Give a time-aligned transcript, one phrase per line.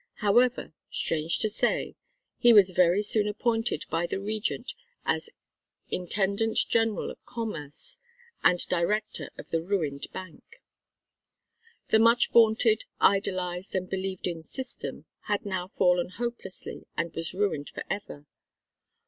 [0.15, 1.95] However strange to say
[2.39, 4.73] he was very soon appointed by the Regent
[5.05, 5.29] as
[5.89, 7.99] Intendant General of Commerce
[8.43, 10.63] and Director of the ruined bank.
[11.89, 17.69] The much vaunted, idolised, and believed in "System" had now fallen hopelessly and was ruined
[17.69, 18.25] forever.